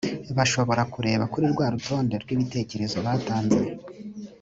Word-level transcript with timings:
bashobora 0.37 0.81
kureba 0.93 1.23
kuri 1.33 1.45
rwa 1.53 1.67
rutonde 1.73 2.15
rw’ibitekerezo 2.23 2.97
batanze 3.05 3.61